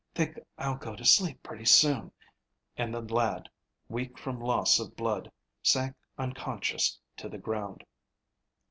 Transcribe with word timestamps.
Think 0.15 0.39
I'll 0.57 0.77
go 0.79 0.95
to 0.95 1.05
sleep 1.05 1.43
pretty 1.43 1.65
soon," 1.65 2.11
and 2.75 2.91
the 2.91 3.01
lad, 3.01 3.47
weak 3.87 4.17
from 4.17 4.39
loss 4.41 4.79
of 4.79 4.95
blood, 4.95 5.31
sank 5.61 5.95
unconscious 6.17 6.97
to 7.17 7.29
the 7.29 7.37
ground. 7.37 7.83